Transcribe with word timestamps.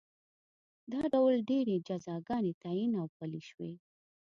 دا 0.91 1.01
ډول 1.13 1.35
ډېرې 1.49 1.75
جزاګانې 1.87 2.53
تعین 2.61 2.91
او 3.01 3.07
پلې 3.17 3.41
شوې 3.49 3.71